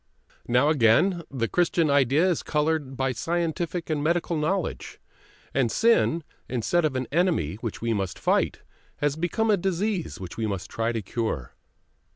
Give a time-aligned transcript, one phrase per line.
[0.47, 4.99] Now again the Christian idea is coloured by scientific and medical knowledge,
[5.53, 8.61] and sin, instead of an enemy which we must fight,
[8.97, 11.53] has become a disease which we must try to cure.